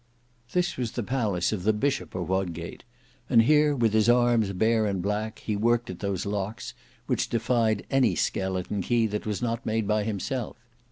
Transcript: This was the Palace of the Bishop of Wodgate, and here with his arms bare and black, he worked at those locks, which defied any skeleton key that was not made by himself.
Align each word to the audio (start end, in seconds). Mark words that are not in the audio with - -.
This 0.53 0.77
was 0.77 0.93
the 0.93 1.03
Palace 1.03 1.51
of 1.51 1.61
the 1.61 1.73
Bishop 1.73 2.15
of 2.15 2.27
Wodgate, 2.27 2.83
and 3.29 3.43
here 3.43 3.75
with 3.75 3.93
his 3.93 4.09
arms 4.09 4.51
bare 4.51 4.87
and 4.87 4.99
black, 4.99 5.37
he 5.37 5.55
worked 5.55 5.91
at 5.91 5.99
those 5.99 6.25
locks, 6.25 6.73
which 7.05 7.29
defied 7.29 7.85
any 7.91 8.15
skeleton 8.15 8.81
key 8.81 9.05
that 9.05 9.27
was 9.27 9.43
not 9.43 9.63
made 9.63 9.87
by 9.87 10.03
himself. 10.03 10.57